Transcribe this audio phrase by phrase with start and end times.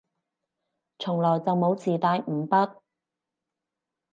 [0.97, 2.75] 從來就冇自帶五筆